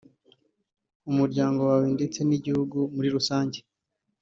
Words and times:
umuryango 1.09 1.59
wawe 1.69 1.87
ndetse 1.95 2.19
n’igihugu 2.23 2.77
muri 2.95 3.07
rusange 3.15 3.59